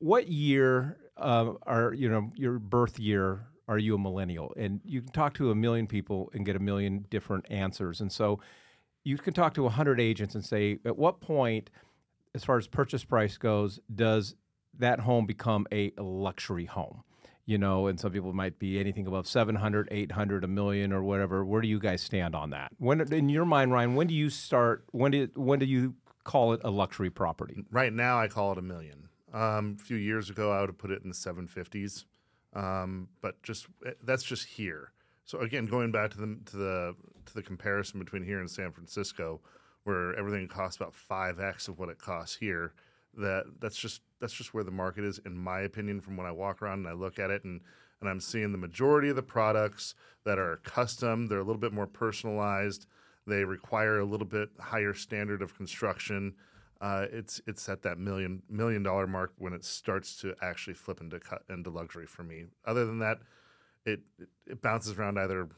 what 0.00 0.26
year 0.28 0.98
uh, 1.16 1.52
are 1.66 1.92
you 1.94 2.08
know 2.08 2.32
your 2.34 2.58
birth 2.58 2.98
year 2.98 3.46
are 3.68 3.78
you 3.78 3.94
a 3.94 3.98
millennial? 3.98 4.52
And 4.56 4.80
you 4.84 5.02
can 5.02 5.12
talk 5.12 5.34
to 5.34 5.50
a 5.50 5.54
million 5.54 5.86
people 5.86 6.30
and 6.32 6.44
get 6.44 6.56
a 6.56 6.58
million 6.58 7.04
different 7.10 7.46
answers. 7.50 8.00
And 8.00 8.10
so 8.10 8.40
you 9.04 9.16
can 9.18 9.34
talk 9.34 9.54
to 9.54 9.66
a 9.66 9.70
hundred 9.70 10.00
agents 10.00 10.34
and 10.34 10.44
say, 10.44 10.78
at 10.84 10.96
what 10.96 11.20
point, 11.20 11.70
as 12.34 12.44
far 12.44 12.56
as 12.58 12.66
purchase 12.66 13.04
price 13.04 13.36
goes, 13.36 13.78
does 13.94 14.34
that 14.78 15.00
home 15.00 15.26
become 15.26 15.66
a 15.70 15.92
luxury 15.98 16.64
home? 16.64 17.02
You 17.46 17.56
know, 17.56 17.86
and 17.86 17.98
some 17.98 18.12
people 18.12 18.34
might 18.34 18.58
be 18.58 18.78
anything 18.78 19.06
above 19.06 19.26
700, 19.26 19.88
800, 19.90 20.44
a 20.44 20.48
million 20.48 20.92
or 20.92 21.02
whatever. 21.02 21.44
Where 21.44 21.62
do 21.62 21.68
you 21.68 21.78
guys 21.78 22.02
stand 22.02 22.34
on 22.34 22.50
that? 22.50 22.72
When 22.78 23.00
in 23.00 23.30
your 23.30 23.46
mind, 23.46 23.72
Ryan, 23.72 23.94
when 23.94 24.06
do 24.06 24.14
you 24.14 24.28
start 24.28 24.84
when 24.92 25.12
do 25.12 25.28
when 25.34 25.58
do 25.58 25.64
you 25.64 25.94
call 26.24 26.52
it 26.52 26.60
a 26.62 26.70
luxury 26.70 27.08
property? 27.08 27.64
right 27.70 27.92
now, 27.92 28.20
I 28.20 28.28
call 28.28 28.52
it 28.52 28.58
a 28.58 28.62
million. 28.62 29.08
Um, 29.32 29.76
a 29.80 29.82
few 29.82 29.96
years 29.96 30.28
ago, 30.28 30.52
I 30.52 30.60
would 30.60 30.68
have 30.68 30.78
put 30.78 30.90
it 30.90 31.02
in 31.02 31.08
the 31.08 31.14
750s, 31.14 32.04
um, 32.54 33.08
but 33.20 33.42
just 33.42 33.66
eh, 33.86 33.92
that's 34.02 34.24
just 34.24 34.46
here. 34.46 34.92
So 35.24 35.40
again, 35.40 35.66
going 35.66 35.92
back 35.92 36.10
to 36.12 36.18
the 36.18 36.38
to 36.46 36.56
the 36.56 36.94
to 37.26 37.34
the 37.34 37.42
comparison 37.42 37.98
between 37.98 38.24
here 38.24 38.40
and 38.40 38.50
San 38.50 38.72
Francisco, 38.72 39.40
where 39.84 40.14
everything 40.18 40.48
costs 40.48 40.76
about 40.76 40.94
five 40.94 41.40
x 41.40 41.68
of 41.68 41.78
what 41.78 41.88
it 41.88 41.98
costs 41.98 42.36
here. 42.36 42.72
that 43.14 43.44
that's 43.60 43.76
just 43.76 44.02
that's 44.20 44.32
just 44.32 44.54
where 44.54 44.64
the 44.64 44.70
market 44.70 45.04
is, 45.04 45.18
in 45.24 45.36
my 45.36 45.60
opinion, 45.60 46.00
from 46.00 46.16
when 46.16 46.26
I 46.26 46.32
walk 46.32 46.62
around 46.62 46.80
and 46.80 46.88
I 46.88 46.92
look 46.92 47.18
at 47.18 47.30
it 47.30 47.44
and 47.44 47.60
and 48.00 48.08
I'm 48.08 48.20
seeing 48.20 48.52
the 48.52 48.58
majority 48.58 49.08
of 49.08 49.16
the 49.16 49.22
products 49.22 49.94
that 50.24 50.38
are 50.38 50.60
custom. 50.62 51.26
They're 51.26 51.40
a 51.40 51.44
little 51.44 51.60
bit 51.60 51.72
more 51.72 51.86
personalized. 51.86 52.86
They 53.26 53.44
require 53.44 53.98
a 53.98 54.04
little 54.04 54.26
bit 54.26 54.50
higher 54.58 54.94
standard 54.94 55.42
of 55.42 55.56
construction. 55.56 56.34
Uh, 56.80 57.06
it's 57.10 57.40
it's 57.46 57.68
at 57.68 57.82
that 57.82 57.98
million 57.98 58.42
million 58.48 58.82
dollar 58.82 59.06
mark 59.06 59.32
when 59.38 59.52
it 59.52 59.64
starts 59.64 60.16
to 60.20 60.34
actually 60.40 60.74
flip 60.74 61.00
into 61.00 61.18
cut 61.18 61.42
into 61.50 61.70
luxury 61.70 62.06
for 62.06 62.22
me. 62.22 62.44
Other 62.64 62.86
than 62.86 63.00
that, 63.00 63.18
it 63.84 64.00
it 64.46 64.62
bounces 64.62 64.96
around 64.98 65.18
either 65.18 65.48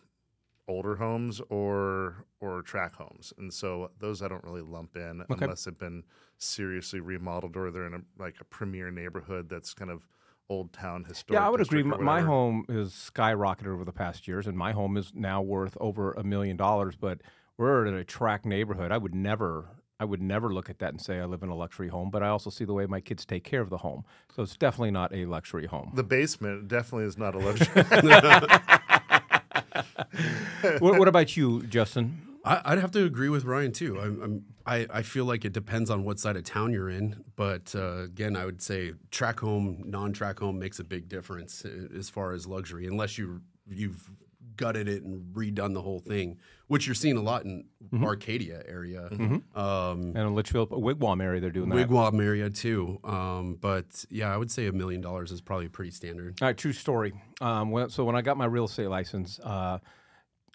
older 0.69 0.97
homes 0.97 1.41
or 1.51 2.25
or 2.41 2.63
track 2.63 2.95
homes, 2.95 3.33
and 3.39 3.53
so 3.53 3.91
those 3.99 4.23
I 4.23 4.29
don't 4.29 4.45
really 4.45 4.63
lump 4.63 4.97
in 4.97 5.23
Okay. 5.31 5.45
unless 5.45 5.65
they've 5.65 5.77
been 5.79 6.05
seriously 6.39 7.01
remodeled 7.01 7.57
or 7.57 7.71
they're 7.71 7.87
in 7.87 7.95
a 7.95 8.23
like 8.23 8.37
a 8.41 8.45
premier 8.45 8.91
neighborhood 8.91 9.49
that's 9.51 9.75
kind 9.75 9.91
of 9.91 10.07
old 10.49 10.73
town 10.73 11.05
historic. 11.05 11.39
Yeah, 11.41 11.47
I 11.47 11.51
would 11.51 11.61
agree. 11.61 11.83
My, 11.83 11.97
or 11.97 11.99
my 11.99 12.13
whatever. 12.15 12.27
home 12.29 12.65
is 12.69 13.11
skyrocketed 13.15 13.67
over 13.69 13.85
the 13.85 13.93
past 13.93 14.27
years, 14.27 14.47
and 14.47 14.57
my 14.57 14.73
home 14.73 14.97
is 14.97 15.13
now 15.15 15.43
worth 15.43 15.77
over 15.81 16.13
a 16.13 16.25
million 16.25 16.57
dollars. 16.57 16.97
But 16.97 17.21
we're 17.59 17.85
in 17.87 17.95
a 17.95 18.05
track 18.05 18.47
neighborhood. 18.47 18.91
I 18.91 18.99
would 18.99 19.15
never, 19.15 19.67
I 20.01 20.05
would 20.05 20.23
never 20.23 20.53
look 20.53 20.71
at 20.71 20.79
that 20.79 20.91
and 20.91 21.01
say 21.01 21.21
I 21.21 21.27
live 21.27 21.43
in 21.43 21.51
a 21.51 21.55
luxury 21.55 21.89
home. 21.89 22.11
But 22.11 22.23
I 22.23 22.29
also 22.29 22.49
see 22.49 22.65
the 22.65 22.73
way 22.73 22.87
my 22.87 23.01
kids 23.01 23.27
take 23.27 23.45
care 23.45 23.61
of 23.61 23.69
the 23.69 23.77
home, 23.79 24.05
so 24.35 24.43
it's 24.43 24.57
definitely 24.57 24.93
not 24.93 25.15
a 25.15 25.27
luxury 25.27 25.67
home. 25.67 25.93
The 25.95 26.03
basement 26.03 26.69
definitely 26.69 27.05
is 27.05 27.19
not 27.19 27.35
a 27.35 27.39
luxury. 27.39 27.83
what, 30.79 30.99
what 30.99 31.07
about 31.07 31.37
you, 31.37 31.63
Justin? 31.65 32.23
I, 32.45 32.63
I'd 32.65 32.79
have 32.79 32.93
to 32.93 33.05
agree 33.05 33.29
with 33.29 33.45
Ryan 33.45 33.73
too. 33.73 34.01
I'm, 34.01 34.23
I'm, 34.23 34.45
I, 34.65 34.87
I 34.91 35.03
feel 35.03 35.27
like 35.27 35.45
it 35.45 35.53
depends 35.53 35.91
on 35.91 36.05
what 36.05 36.19
side 36.19 36.37
of 36.37 36.45
town 36.45 36.73
you're 36.73 36.89
in, 36.89 37.23
but 37.37 37.75
uh, 37.75 38.05
again, 38.05 38.37
I 38.37 38.47
would 38.47 38.63
say 38.63 38.95
track 39.11 39.41
home, 39.41 39.83
non-track 39.85 40.39
home 40.39 40.59
makes 40.59 40.79
a 40.79 40.85
big 40.85 41.11
difference 41.11 41.63
uh, 41.65 41.89
as 41.97 42.09
far 42.09 42.33
as 42.33 42.47
luxury, 42.47 42.87
unless 42.87 43.19
you 43.19 43.43
you've 43.69 44.09
gutted 44.57 44.89
it 44.89 45.03
and 45.03 45.35
redone 45.35 45.75
the 45.75 45.83
whole 45.83 46.01
thing, 46.01 46.39
which 46.67 46.87
you're 46.87 46.95
seeing 46.95 47.17
a 47.17 47.23
lot 47.23 47.45
in 47.45 47.65
Arcadia 48.03 48.63
area, 48.67 49.09
um, 49.55 50.13
And 50.15 50.19
in 50.19 50.35
Litchfield, 50.35 50.71
Wigwam 50.71 51.23
area, 51.23 51.41
they're 51.41 51.51
doing 51.51 51.69
that. 51.71 51.89
Wigwam 51.89 52.23
area 52.25 52.51
too. 52.51 52.99
Um, 53.05 53.57
but 53.61 54.05
yeah, 54.11 54.33
I 54.33 54.37
would 54.37 54.51
say 54.51 54.67
a 54.67 54.73
million 54.73 55.01
dollars 55.01 55.33
is 55.33 55.41
probably 55.41 55.69
pretty 55.69 55.91
standard. 55.91 56.39
All 56.41 56.49
right, 56.49 56.57
true 56.57 56.73
story. 56.73 57.13
Um, 57.41 57.71
when, 57.71 57.91
so 57.91 58.05
when 58.05 58.17
I 58.17 58.23
got 58.23 58.37
my 58.37 58.47
real 58.47 58.65
estate 58.65 58.89
license 58.89 59.39
uh, 59.41 59.79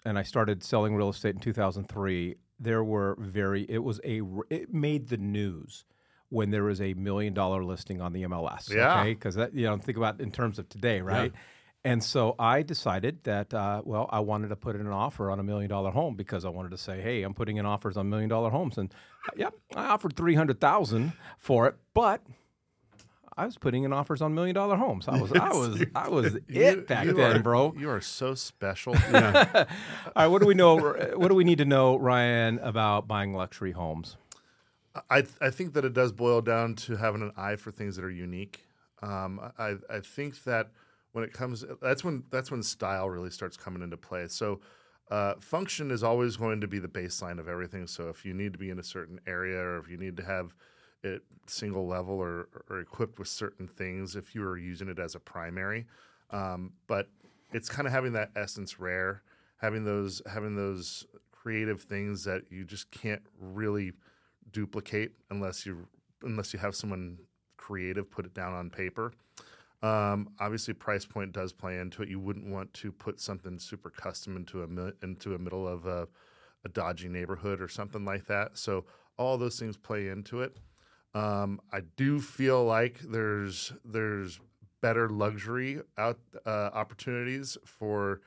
and 0.04 0.18
I 0.18 0.22
started 0.22 0.62
selling 0.62 0.94
real 0.94 1.10
estate 1.10 1.34
in 1.34 1.40
2003, 1.40 2.36
there 2.58 2.82
were 2.82 3.16
very. 3.18 3.66
It 3.68 3.82
was 3.82 4.00
a 4.04 4.22
It 4.48 4.72
made 4.72 5.08
the 5.08 5.18
news 5.18 5.84
when 6.28 6.50
there 6.50 6.64
was 6.64 6.80
a 6.80 6.94
million 6.94 7.34
dollar 7.34 7.62
listing 7.62 8.00
on 8.00 8.12
the 8.12 8.22
MLS. 8.24 8.72
Yeah. 8.72 9.00
Okay, 9.00 9.14
because 9.14 9.34
that 9.34 9.54
you 9.54 9.66
know 9.66 9.76
think 9.78 9.98
about 9.98 10.20
in 10.20 10.30
terms 10.30 10.58
of 10.58 10.68
today, 10.68 11.00
right? 11.00 11.32
And 11.86 12.02
so 12.02 12.34
I 12.38 12.62
decided 12.62 13.22
that 13.24 13.54
uh, 13.54 13.80
well, 13.84 14.08
I 14.10 14.18
wanted 14.20 14.48
to 14.48 14.56
put 14.56 14.74
in 14.74 14.82
an 14.82 14.92
offer 14.92 15.30
on 15.30 15.38
a 15.38 15.42
million 15.44 15.70
dollar 15.70 15.92
home 15.92 16.16
because 16.16 16.44
I 16.44 16.48
wanted 16.48 16.70
to 16.72 16.78
say, 16.78 17.00
hey, 17.00 17.22
I'm 17.22 17.32
putting 17.32 17.58
in 17.58 17.64
offers 17.64 17.96
on 17.96 18.10
million 18.10 18.28
dollar 18.28 18.50
homes, 18.50 18.76
and 18.76 18.92
uh, 19.28 19.32
yeah, 19.36 19.50
I 19.76 19.86
offered 19.86 20.16
three 20.16 20.34
hundred 20.34 20.60
thousand 20.60 21.12
for 21.38 21.68
it, 21.68 21.76
but 21.94 22.22
I 23.36 23.44
was 23.46 23.56
putting 23.56 23.84
in 23.84 23.92
offers 23.92 24.20
on 24.20 24.34
million 24.34 24.54
dollar 24.54 24.76
homes. 24.76 25.06
I 25.06 25.20
was, 25.20 25.30
I 25.32 25.48
was, 25.50 25.84
I 25.94 26.08
was 26.08 26.36
it 26.48 26.88
back 26.88 27.04
You 27.06 27.12
then, 27.12 27.36
are- 27.36 27.42
bro. 27.42 27.72
You 27.78 27.90
are 27.90 28.00
so 28.00 28.34
special. 28.34 28.94
All 29.14 29.20
right, 30.16 30.26
what 30.26 30.40
do 30.42 30.46
we 30.48 30.54
know? 30.54 30.76
What 31.14 31.28
do 31.28 31.34
we 31.34 31.44
need 31.44 31.58
to 31.58 31.64
know, 31.66 31.96
Ryan, 31.98 32.58
about 32.60 33.06
buying 33.06 33.32
luxury 33.32 33.72
homes? 33.72 34.16
I 35.08 35.24
I 35.40 35.50
think 35.50 35.74
that 35.74 35.84
it 35.84 35.92
does 35.92 36.10
boil 36.10 36.40
down 36.40 36.74
to 36.86 36.96
having 36.96 37.22
an 37.22 37.30
eye 37.36 37.56
for 37.56 37.70
things 37.70 37.94
that 37.94 38.04
are 38.04 38.10
unique. 38.10 38.64
Um, 39.02 39.38
I 39.56 39.76
I 39.88 40.00
think 40.00 40.42
that 40.44 40.70
when 41.16 41.24
it 41.24 41.32
comes, 41.32 41.64
that's 41.80 42.04
when 42.04 42.24
that's 42.30 42.50
when 42.50 42.62
style 42.62 43.08
really 43.08 43.30
starts 43.30 43.56
coming 43.56 43.82
into 43.82 43.96
play. 43.96 44.28
So. 44.28 44.60
Uh, 45.08 45.34
function 45.38 45.92
is 45.92 46.02
always 46.02 46.36
going 46.36 46.60
to 46.60 46.66
be 46.66 46.80
the 46.80 46.88
baseline 46.88 47.38
of 47.38 47.46
everything. 47.46 47.86
So 47.86 48.08
if 48.08 48.24
you 48.24 48.34
need 48.34 48.52
to 48.54 48.58
be 48.58 48.70
in 48.70 48.80
a 48.80 48.82
certain 48.82 49.20
area, 49.24 49.56
or 49.56 49.78
if 49.78 49.88
you 49.88 49.96
need 49.96 50.16
to 50.16 50.24
have 50.24 50.52
it 51.04 51.22
single 51.46 51.86
level 51.86 52.16
or, 52.16 52.48
or 52.68 52.80
equipped 52.80 53.20
with 53.20 53.28
certain 53.28 53.68
things, 53.68 54.16
if 54.16 54.34
you 54.34 54.42
are 54.42 54.58
using 54.58 54.88
it 54.88 54.98
as 54.98 55.14
a 55.14 55.20
primary, 55.20 55.86
um, 56.30 56.72
but 56.88 57.06
it's 57.52 57.68
kind 57.68 57.86
of 57.86 57.92
having 57.92 58.14
that 58.14 58.30
essence 58.34 58.80
rare, 58.80 59.22
having 59.58 59.84
those 59.84 60.22
having 60.26 60.56
those 60.56 61.06
creative 61.30 61.82
things 61.82 62.24
that 62.24 62.42
you 62.50 62.64
just 62.64 62.90
can't 62.90 63.22
really 63.40 63.92
duplicate 64.50 65.12
unless 65.30 65.64
you 65.64 65.86
unless 66.24 66.52
you 66.52 66.58
have 66.58 66.74
someone 66.74 67.18
creative 67.56 68.10
put 68.10 68.24
it 68.24 68.34
down 68.34 68.52
on 68.52 68.70
paper. 68.70 69.12
Um, 69.82 70.30
obviously, 70.40 70.74
price 70.74 71.04
point 71.04 71.32
does 71.32 71.52
play 71.52 71.78
into 71.78 72.02
it. 72.02 72.08
You 72.08 72.18
wouldn't 72.18 72.46
want 72.46 72.72
to 72.74 72.90
put 72.92 73.20
something 73.20 73.58
super 73.58 73.90
custom 73.90 74.36
into 74.36 74.62
a 74.62 74.66
mi- 74.66 74.92
into 75.02 75.34
a 75.34 75.38
middle 75.38 75.68
of 75.68 75.86
a, 75.86 76.08
a 76.64 76.68
dodgy 76.68 77.08
neighborhood 77.08 77.60
or 77.60 77.68
something 77.68 78.04
like 78.04 78.26
that. 78.26 78.56
So 78.58 78.84
all 79.18 79.36
those 79.38 79.58
things 79.58 79.76
play 79.76 80.08
into 80.08 80.40
it. 80.40 80.56
Um, 81.14 81.60
I 81.72 81.80
do 81.96 82.20
feel 82.20 82.64
like 82.64 83.00
there's 83.00 83.72
there's 83.84 84.40
better 84.82 85.08
luxury 85.08 85.80
out 85.96 86.18
uh, 86.44 86.70
opportunities 86.72 87.56
for 87.64 88.20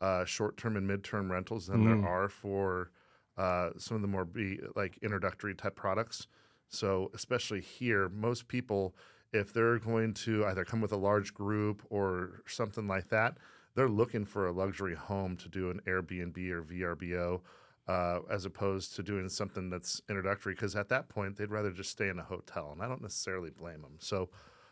uh, 0.00 0.24
short 0.24 0.56
term 0.56 0.76
and 0.76 0.86
mid 0.86 1.02
term 1.04 1.30
rentals 1.30 1.66
than 1.66 1.84
there 1.84 2.08
are 2.08 2.28
for 2.28 2.90
uh, 3.36 3.70
some 3.78 3.96
of 3.96 4.02
the 4.02 4.08
more 4.08 4.24
be 4.24 4.60
like 4.74 4.98
introductory 5.02 5.54
type 5.54 5.76
products. 5.76 6.26
So 6.68 7.10
especially 7.14 7.60
here, 7.60 8.08
most 8.08 8.48
people, 8.48 8.94
if 9.36 9.52
they're 9.52 9.78
going 9.78 10.14
to 10.14 10.44
either 10.46 10.64
come 10.64 10.80
with 10.80 10.92
a 10.92 10.96
large 10.96 11.34
group 11.34 11.82
or 11.90 12.42
something 12.46 12.86
like 12.86 13.08
that, 13.10 13.36
they're 13.74 13.88
looking 13.88 14.24
for 14.24 14.46
a 14.46 14.52
luxury 14.52 14.94
home 14.94 15.36
to 15.36 15.48
do 15.48 15.70
an 15.70 15.80
Airbnb 15.86 16.50
or 16.50 16.62
VRBO. 16.62 17.40
Uh, 17.88 18.18
as 18.28 18.44
opposed 18.44 18.96
to 18.96 19.00
doing 19.00 19.28
something 19.28 19.70
that's 19.70 20.02
introductory, 20.08 20.54
because 20.54 20.74
at 20.74 20.88
that 20.88 21.08
point 21.08 21.36
they'd 21.36 21.52
rather 21.52 21.70
just 21.70 21.88
stay 21.88 22.08
in 22.08 22.18
a 22.18 22.22
hotel, 22.24 22.70
and 22.72 22.82
I 22.82 22.88
don't 22.88 23.00
necessarily 23.00 23.50
blame 23.50 23.80
them. 23.80 23.94
So, 24.00 24.28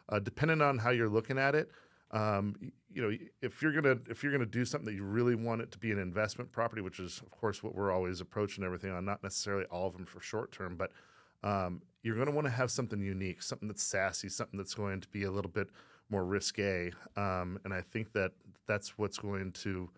uh, 0.09 0.18
depending 0.18 0.61
on 0.61 0.78
how 0.78 0.90
you're 0.90 1.09
looking 1.09 1.38
at 1.38 1.54
it, 1.54 1.71
um, 2.11 2.73
you 2.92 3.02
know, 3.02 3.16
if 3.42 3.62
you're 3.62 3.73
gonna 3.73 3.99
if 4.09 4.23
you're 4.23 4.33
gonna 4.33 4.47
do 4.47 4.64
something 4.64 4.87
that 4.87 4.94
you 4.94 5.04
really 5.04 5.35
want 5.35 5.61
it 5.61 5.71
to 5.73 5.78
be 5.78 5.90
an 5.92 5.99
investment 5.99 6.52
property, 6.52 6.80
which 6.80 7.00
is 7.00 7.21
of 7.21 7.30
course 7.30 7.62
what 7.62 7.75
we're 7.75 7.92
always 7.92 8.21
approaching 8.21 8.64
everything 8.64 8.92
on, 8.92 9.04
not 9.04 9.23
necessarily 9.23 9.64
all 9.66 9.87
of 9.87 9.92
them 9.92 10.06
for 10.06 10.21
short 10.21 10.52
term, 10.52 10.76
but 10.76 10.90
um, 11.42 11.83
you're 12.05 12.15
going 12.15 12.29
to 12.29 12.33
want 12.33 12.47
to 12.47 12.53
have 12.53 12.71
something 12.71 13.01
unique, 13.01 13.43
something 13.43 13.67
that's 13.67 13.83
sassy, 13.83 14.29
something 14.29 14.59
that's 14.59 14.75
going 14.75 15.01
to 15.01 15.09
be 15.09 15.25
a 15.25 15.31
little 15.31 15.51
bit 15.51 15.69
more 16.11 16.25
risque, 16.25 16.93
um, 17.17 17.59
and 17.65 17.73
I 17.73 17.81
think 17.81 18.13
that 18.13 18.33
that's 18.69 18.99
what's 18.99 19.19
going 19.19 19.53
to 19.53 19.91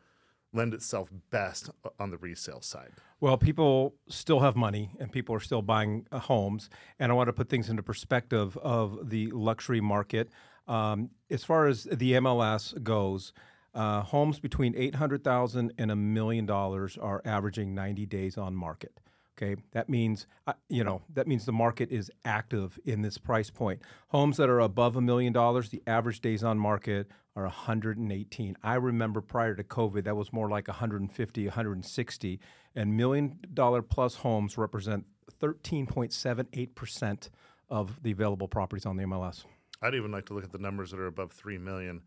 lend 0.52 0.72
itself 0.72 1.10
best 1.30 1.68
on 1.98 2.10
the 2.10 2.16
resale 2.16 2.62
side. 2.62 2.92
Well, 3.20 3.36
people 3.36 3.94
still 4.08 4.40
have 4.40 4.56
money 4.56 4.90
and 4.98 5.12
people 5.12 5.34
are 5.34 5.40
still 5.40 5.62
buying 5.62 6.06
uh, 6.10 6.18
homes. 6.18 6.70
And 6.98 7.12
I 7.12 7.14
want 7.14 7.28
to 7.28 7.32
put 7.32 7.48
things 7.48 7.68
into 7.68 7.82
perspective 7.82 8.56
of 8.58 9.10
the 9.10 9.30
luxury 9.32 9.80
market. 9.80 10.30
Um, 10.66 11.10
as 11.30 11.44
far 11.44 11.66
as 11.66 11.84
the 11.84 12.12
MLS 12.12 12.82
goes, 12.82 13.32
uh, 13.74 14.02
homes 14.02 14.40
between 14.40 14.74
800,000 14.74 15.72
and 15.76 15.90
a 15.90 15.96
million 15.96 16.46
dollars 16.46 16.96
are 16.96 17.20
averaging 17.24 17.74
90 17.74 18.06
days 18.06 18.38
on 18.38 18.54
market. 18.54 18.98
Okay, 19.38 19.60
that 19.72 19.90
means 19.90 20.26
uh, 20.46 20.54
you 20.68 20.82
know 20.82 21.02
that 21.12 21.26
means 21.26 21.44
the 21.44 21.52
market 21.52 21.90
is 21.90 22.10
active 22.24 22.78
in 22.84 23.02
this 23.02 23.18
price 23.18 23.50
point. 23.50 23.82
Homes 24.08 24.38
that 24.38 24.48
are 24.48 24.60
above 24.60 24.96
a 24.96 25.00
million 25.00 25.32
dollars, 25.32 25.68
the 25.68 25.82
average 25.86 26.20
days 26.20 26.42
on 26.42 26.58
market 26.58 27.08
are 27.34 27.42
118. 27.42 28.56
I 28.62 28.74
remember 28.76 29.20
prior 29.20 29.54
to 29.54 29.62
COVID, 29.62 30.04
that 30.04 30.16
was 30.16 30.32
more 30.32 30.48
like 30.48 30.68
150, 30.68 31.44
160, 31.44 32.40
and 32.74 32.96
million 32.96 33.38
dollar 33.52 33.82
plus 33.82 34.16
homes 34.16 34.56
represent 34.56 35.04
13.78 35.42 36.74
percent 36.74 37.30
of 37.68 38.02
the 38.02 38.12
available 38.12 38.48
properties 38.48 38.86
on 38.86 38.96
the 38.96 39.04
MLS. 39.04 39.44
I'd 39.82 39.94
even 39.94 40.12
like 40.12 40.24
to 40.26 40.34
look 40.34 40.44
at 40.44 40.52
the 40.52 40.58
numbers 40.58 40.92
that 40.92 41.00
are 41.00 41.06
above 41.06 41.32
three 41.32 41.58
million, 41.58 42.00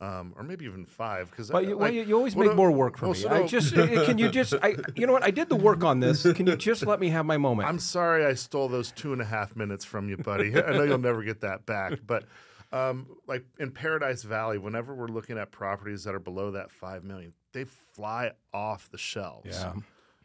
um, 0.00 0.34
or 0.36 0.42
maybe 0.42 0.64
even 0.64 0.84
five. 0.84 1.30
Because 1.30 1.50
Well, 1.50 1.64
you, 1.64 1.78
well, 1.78 1.90
you, 1.90 2.16
always 2.16 2.36
make 2.36 2.54
more 2.54 2.70
work 2.70 2.98
for 2.98 3.12
me. 3.12 3.26
I 3.26 3.46
just 3.46 3.76
uh, 3.76 4.04
can 4.04 4.18
you 4.18 4.28
just 4.28 4.54
I 4.62 4.76
you 4.96 5.06
know 5.06 5.12
what 5.12 5.24
I 5.24 5.30
did 5.30 5.48
the 5.48 5.56
work 5.56 5.84
on 5.84 6.00
this. 6.00 6.22
Can 6.22 6.46
you 6.46 6.56
just 6.56 6.86
let 6.86 7.00
me 7.00 7.08
have 7.10 7.26
my 7.26 7.36
moment? 7.36 7.68
I'm 7.68 7.78
sorry 7.78 8.24
I 8.24 8.34
stole 8.34 8.68
those 8.68 8.92
two 8.92 9.12
and 9.12 9.22
a 9.22 9.24
half 9.24 9.56
minutes 9.56 9.84
from 9.84 10.08
you, 10.08 10.16
buddy. 10.16 10.54
I 10.62 10.72
know 10.72 10.82
you'll 10.82 10.98
never 10.98 11.22
get 11.22 11.40
that 11.42 11.64
back. 11.66 12.00
But 12.06 12.24
um, 12.72 13.06
like 13.26 13.44
in 13.58 13.70
Paradise 13.70 14.22
Valley, 14.24 14.58
whenever 14.58 14.94
we're 14.94 15.06
looking 15.06 15.38
at 15.38 15.50
properties 15.50 16.04
that 16.04 16.14
are 16.14 16.20
below 16.20 16.50
that 16.52 16.70
five 16.70 17.04
million, 17.04 17.32
they 17.52 17.64
fly 17.64 18.32
off 18.52 18.90
the 18.90 18.98
shelves. 18.98 19.48
Yeah. 19.50 19.74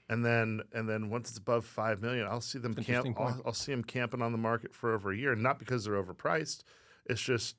And 0.09 0.25
then 0.25 0.61
and 0.73 0.89
then 0.89 1.11
once 1.11 1.29
it's 1.29 1.37
above 1.37 1.65
five 1.65 2.01
million, 2.01 2.25
I'll 2.25 2.41
see 2.41 2.57
them 2.57 2.73
camp. 2.73 3.15
I'll. 3.19 3.41
I'll 3.45 3.53
see 3.53 3.71
them 3.71 3.83
camping 3.83 4.23
on 4.23 4.31
the 4.31 4.39
market 4.39 4.73
for 4.73 4.93
over 4.93 5.11
a 5.11 5.15
year, 5.15 5.33
and 5.33 5.43
not 5.43 5.59
because 5.59 5.85
they're 5.85 6.01
overpriced. 6.01 6.63
It's 7.05 7.21
just 7.21 7.55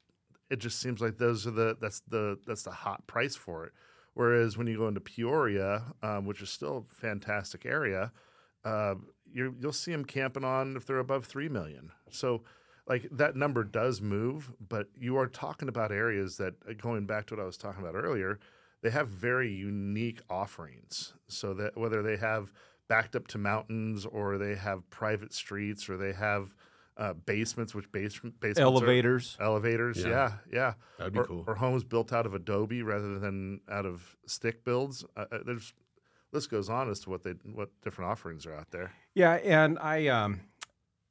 it 0.50 0.58
just 0.58 0.80
seems 0.80 1.00
like 1.00 1.18
those 1.18 1.46
are 1.46 1.52
the 1.52 1.76
that's 1.80 2.00
the 2.08 2.38
that's 2.46 2.64
the 2.64 2.70
hot 2.70 3.06
price 3.06 3.36
for 3.36 3.64
it. 3.64 3.72
Whereas 4.14 4.58
when 4.58 4.66
you 4.66 4.76
go 4.76 4.88
into 4.88 5.00
Peoria, 5.00 5.84
um, 6.02 6.26
which 6.26 6.42
is 6.42 6.50
still 6.50 6.84
a 6.90 6.94
fantastic 6.94 7.64
area, 7.64 8.12
uh, 8.64 8.96
you 9.32 9.54
you'll 9.60 9.72
see 9.72 9.92
them 9.92 10.04
camping 10.04 10.44
on 10.44 10.76
if 10.76 10.84
they're 10.84 10.98
above 10.98 11.24
three 11.24 11.48
million. 11.48 11.92
So, 12.10 12.42
like 12.88 13.08
that 13.12 13.36
number 13.36 13.62
does 13.62 14.00
move, 14.00 14.50
but 14.68 14.88
you 14.98 15.16
are 15.16 15.28
talking 15.28 15.68
about 15.68 15.92
areas 15.92 16.36
that, 16.38 16.54
uh, 16.68 16.72
going 16.72 17.06
back 17.06 17.26
to 17.26 17.36
what 17.36 17.42
I 17.42 17.46
was 17.46 17.56
talking 17.56 17.82
about 17.82 17.94
earlier, 17.94 18.40
they 18.82 18.90
have 18.90 19.08
very 19.08 19.52
unique 19.52 20.20
offerings. 20.28 21.14
So 21.28 21.54
that 21.54 21.76
whether 21.76 22.02
they 22.02 22.16
have 22.16 22.52
backed 22.88 23.14
up 23.14 23.28
to 23.28 23.38
mountains 23.38 24.04
or 24.04 24.36
they 24.36 24.56
have 24.56 24.88
private 24.90 25.32
streets 25.32 25.88
or 25.88 25.96
they 25.96 26.12
have 26.12 26.54
uh, 27.00 27.14
basements, 27.14 27.74
which 27.74 27.90
base, 27.90 28.20
basements 28.40 28.58
are- 28.60 28.62
Elevators. 28.62 29.36
elevators, 29.40 29.98
Yeah. 29.98 30.08
yeah, 30.08 30.32
yeah, 30.52 30.74
That'd 30.98 31.12
be 31.14 31.18
or, 31.20 31.24
cool. 31.24 31.44
or 31.48 31.54
homes 31.56 31.82
built 31.82 32.12
out 32.12 32.26
of 32.26 32.34
adobe 32.34 32.82
rather 32.82 33.18
than 33.18 33.60
out 33.68 33.86
of 33.86 34.16
stick 34.26 34.64
builds. 34.64 35.04
Uh, 35.16 35.24
uh, 35.32 35.38
there's 35.44 35.72
list 36.32 36.50
goes 36.50 36.68
on 36.68 36.88
as 36.90 37.00
to 37.00 37.10
what 37.10 37.24
they 37.24 37.32
what 37.52 37.70
different 37.82 38.10
offerings 38.10 38.46
are 38.46 38.54
out 38.54 38.70
there. 38.70 38.92
Yeah, 39.14 39.32
and 39.36 39.78
I, 39.80 40.06
um, 40.08 40.40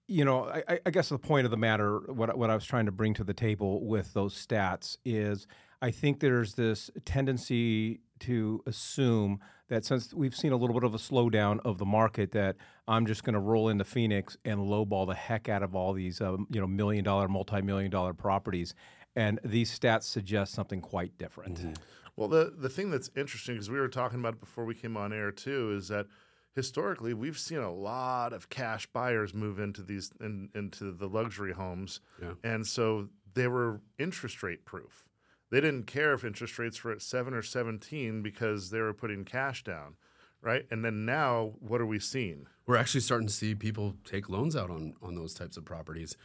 you 0.07 0.23
know, 0.23 0.45
I- 0.45 0.63
I, 0.69 0.79
I 0.85 0.89
guess 0.91 1.09
the 1.09 1.17
point 1.19 1.45
of 1.45 1.51
the 1.51 1.57
matter, 1.57 1.97
what 2.13 2.37
what 2.37 2.49
I 2.49 2.55
was 2.55 2.65
trying 2.65 2.85
to 2.85 2.91
bring 2.91 3.13
to 3.15 3.23
the 3.23 3.33
table 3.33 3.83
with 3.85 4.13
those 4.13 4.33
stats 4.35 4.97
is, 5.03 5.47
I 5.81 5.91
think 5.91 6.19
there's 6.19 6.53
this 6.55 6.89
tendency 7.05 7.99
to 8.21 8.61
assume 8.65 9.39
that 9.67 9.85
since 9.85 10.13
we've 10.13 10.35
seen 10.35 10.51
a 10.51 10.55
little 10.55 10.73
bit 10.73 10.83
of 10.83 10.93
a 10.93 10.97
slowdown 10.97 11.59
of 11.63 11.77
the 11.77 11.85
market, 11.85 12.31
that 12.31 12.55
I'm 12.87 13.05
just 13.05 13.23
going 13.23 13.33
to 13.33 13.39
roll 13.39 13.69
into 13.69 13.83
Phoenix 13.83 14.35
and 14.45 14.59
lowball 14.61 15.07
the 15.07 15.13
heck 15.15 15.47
out 15.49 15.61
of 15.63 15.75
all 15.75 15.93
these, 15.93 16.21
um, 16.21 16.47
you 16.49 16.59
know, 16.59 16.67
million 16.67 17.03
dollar, 17.03 17.27
multi 17.27 17.61
million 17.61 17.91
dollar 17.91 18.13
properties, 18.13 18.73
and 19.15 19.39
these 19.43 19.77
stats 19.77 20.03
suggest 20.03 20.53
something 20.53 20.81
quite 20.81 21.17
different. 21.17 21.77
Well, 22.15 22.27
the 22.27 22.53
the 22.57 22.69
thing 22.69 22.89
that's 22.89 23.09
interesting 23.15 23.55
because 23.55 23.69
we 23.69 23.79
were 23.79 23.87
talking 23.87 24.19
about 24.19 24.33
it 24.35 24.39
before 24.39 24.65
we 24.65 24.75
came 24.75 24.97
on 24.97 25.13
air 25.13 25.31
too 25.31 25.73
is 25.77 25.87
that 25.89 26.07
historically 26.55 27.13
we've 27.13 27.37
seen 27.37 27.59
a 27.59 27.71
lot 27.71 28.33
of 28.33 28.49
cash 28.49 28.87
buyers 28.87 29.33
move 29.33 29.59
into 29.59 29.81
these 29.83 30.11
in, 30.19 30.49
into 30.55 30.91
the 30.91 31.07
luxury 31.07 31.53
homes, 31.53 32.01
Yeah. 32.21 32.33
and 32.43 32.65
so 32.65 33.09
they 33.33 33.47
were 33.47 33.81
interest 33.99 34.41
rate 34.43 34.65
proof. 34.65 35.05
They 35.51 35.61
didn't 35.61 35.87
care 35.87 36.13
if 36.13 36.23
interest 36.23 36.59
rates 36.59 36.83
were 36.83 36.91
at 36.91 37.01
seven 37.01 37.33
or 37.33 37.41
seventeen 37.41 38.21
because 38.21 38.69
they 38.69 38.79
were 38.79 38.93
putting 38.93 39.25
cash 39.25 39.63
down, 39.63 39.95
right? 40.41 40.65
And 40.69 40.85
then 40.85 41.05
now, 41.05 41.53
what 41.59 41.81
are 41.81 41.85
we 41.85 41.99
seeing? 41.99 42.45
We're 42.67 42.77
actually 42.77 43.01
starting 43.01 43.27
to 43.27 43.33
see 43.33 43.55
people 43.55 43.95
take 44.05 44.29
loans 44.29 44.55
out 44.55 44.69
on 44.69 44.93
on 45.01 45.15
those 45.15 45.33
types 45.33 45.57
of 45.57 45.65
properties 45.65 46.15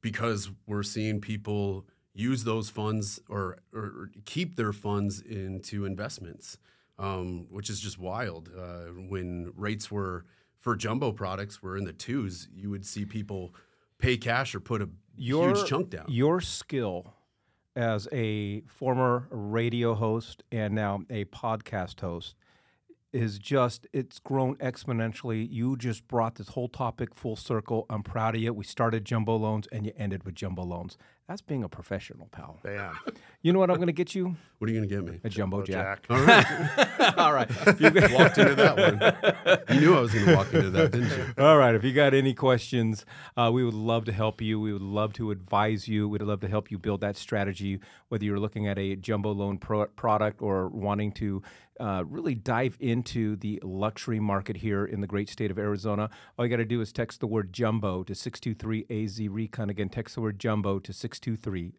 because 0.00 0.50
we're 0.66 0.82
seeing 0.82 1.20
people 1.20 1.86
use 2.12 2.44
those 2.44 2.70
funds 2.70 3.20
or, 3.28 3.58
or, 3.72 3.82
or 3.82 4.10
keep 4.24 4.56
their 4.56 4.72
funds 4.72 5.20
into 5.20 5.84
investments, 5.84 6.58
um, 6.98 7.46
which 7.50 7.68
is 7.68 7.80
just 7.80 7.98
wild. 7.98 8.50
Uh, 8.56 8.92
when 9.08 9.52
rates 9.56 9.90
were 9.90 10.24
for 10.60 10.76
jumbo 10.76 11.10
products 11.10 11.62
were 11.62 11.76
in 11.76 11.84
the 11.84 11.92
twos, 11.92 12.48
you 12.54 12.70
would 12.70 12.86
see 12.86 13.04
people 13.04 13.54
pay 13.98 14.16
cash 14.16 14.54
or 14.54 14.60
put 14.60 14.80
a 14.80 14.88
huge 15.16 15.64
chunk 15.66 15.90
down. 15.90 16.06
Your 16.08 16.40
skill 16.40 17.14
as 17.76 18.08
a 18.12 18.62
former 18.62 19.26
radio 19.30 19.94
host 19.94 20.42
and 20.52 20.74
now 20.74 21.00
a 21.10 21.24
podcast 21.26 22.00
host 22.00 22.34
is 23.12 23.38
just 23.38 23.86
it's 23.92 24.18
grown 24.18 24.56
exponentially. 24.56 25.48
You 25.48 25.76
just 25.76 26.06
brought 26.08 26.34
this 26.34 26.48
whole 26.48 26.68
topic 26.68 27.14
full 27.14 27.36
circle. 27.36 27.86
I'm 27.88 28.02
proud 28.02 28.34
of 28.34 28.42
you. 28.42 28.52
We 28.52 28.64
started 28.64 29.04
jumbo 29.04 29.36
loans 29.36 29.68
and 29.70 29.86
you 29.86 29.92
ended 29.96 30.24
with 30.24 30.34
jumbo 30.34 30.64
loans. 30.64 30.98
That's 31.28 31.40
being 31.40 31.64
a 31.64 31.68
professional, 31.70 32.28
pal. 32.32 32.60
Bam, 32.62 32.94
You 33.40 33.54
know 33.54 33.58
what 33.58 33.70
I'm 33.70 33.76
going 33.76 33.86
to 33.86 33.94
get 33.94 34.14
you? 34.14 34.36
What 34.58 34.68
are 34.68 34.72
you 34.74 34.78
going 34.78 34.88
to 34.90 34.94
get 34.94 35.04
me? 35.10 35.20
A 35.24 35.30
jumbo 35.30 35.60
Oh, 35.60 35.64
jack. 35.64 36.06
Jack. 36.06 36.10
All 36.10 36.22
right, 36.26 37.18
All 37.18 37.32
right. 37.32 37.50
If 37.66 37.80
you 37.80 37.90
got- 37.90 38.12
walked 38.12 38.36
into 38.38 38.54
that 38.56 38.76
one. 38.76 39.74
You 39.74 39.80
knew 39.80 39.96
I 39.96 40.00
was 40.00 40.12
going 40.12 40.26
to 40.26 40.36
walk 40.36 40.52
into 40.52 40.68
that, 40.70 40.92
didn't 40.92 41.08
you? 41.10 41.42
All 41.42 41.56
right. 41.56 41.74
If 41.74 41.82
you 41.82 41.94
got 41.94 42.12
any 42.12 42.34
questions, 42.34 43.06
uh, 43.38 43.50
we 43.52 43.64
would 43.64 43.72
love 43.72 44.04
to 44.04 44.12
help 44.12 44.42
you. 44.42 44.60
We 44.60 44.74
would 44.74 44.82
love 44.82 45.14
to 45.14 45.30
advise 45.30 45.88
you. 45.88 46.08
We'd 46.10 46.20
love 46.20 46.40
to 46.40 46.48
help 46.48 46.70
you 46.70 46.78
build 46.78 47.00
that 47.00 47.16
strategy, 47.16 47.80
whether 48.10 48.24
you're 48.24 48.38
looking 48.40 48.68
at 48.68 48.78
a 48.78 48.94
jumbo 48.96 49.32
loan 49.32 49.56
pro- 49.56 49.86
product 49.86 50.42
or 50.42 50.68
wanting 50.68 51.12
to 51.12 51.42
uh, 51.80 52.04
really 52.06 52.36
dive 52.36 52.76
into 52.78 53.34
the 53.36 53.58
luxury 53.64 54.20
market 54.20 54.56
here 54.58 54.84
in 54.84 55.00
the 55.00 55.08
great 55.08 55.28
state 55.28 55.50
of 55.50 55.58
Arizona. 55.58 56.08
All 56.38 56.44
you 56.44 56.50
got 56.50 56.58
to 56.58 56.64
do 56.64 56.80
is 56.80 56.92
text 56.92 57.18
the 57.18 57.26
word 57.26 57.52
jumbo 57.52 58.04
to 58.04 58.14
623 58.14 58.86
AZ 59.04 59.20
Recon. 59.28 59.70
Again, 59.70 59.88
text 59.88 60.14
the 60.14 60.20
word 60.20 60.38
jumbo 60.38 60.78
to 60.78 60.92
623 60.92 61.13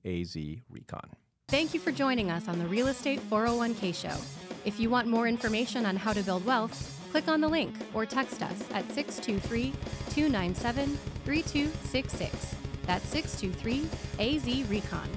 AZ 0.06 0.36
Recon. 0.70 1.10
Thank 1.48 1.74
you 1.74 1.80
for 1.80 1.92
joining 1.92 2.32
us 2.32 2.48
on 2.48 2.58
the 2.58 2.66
Real 2.66 2.88
Estate 2.88 3.20
401k 3.30 3.94
Show. 3.94 4.18
If 4.66 4.80
you 4.80 4.90
want 4.90 5.08
more 5.08 5.28
information 5.28 5.86
on 5.86 5.96
how 5.96 6.12
to 6.12 6.24
build 6.24 6.46
wealth, 6.46 7.00
click 7.12 7.28
on 7.28 7.40
the 7.40 7.48
link 7.48 7.74
or 7.94 8.06
text 8.06 8.42
us 8.42 8.60
at 8.72 8.90
623 8.92 9.72
297 10.10 10.98
3266. 11.24 12.56
That's 12.88 13.08
623 13.10 13.88
AZ 14.20 14.70
Recon. 14.70 15.10